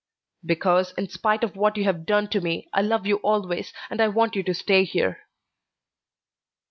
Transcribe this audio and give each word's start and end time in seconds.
"Because, 0.43 0.93
in 0.93 1.09
spite 1.09 1.43
of 1.43 1.55
what 1.55 1.77
you 1.77 1.83
have 1.83 2.07
done 2.07 2.27
to 2.29 2.41
me, 2.41 2.67
I 2.73 2.81
love 2.81 3.05
you 3.05 3.17
always, 3.17 3.71
and 3.87 4.01
I 4.01 4.07
want 4.07 4.35
you 4.35 4.41
to 4.41 4.53
stay 4.55 4.83
here." 4.83 5.27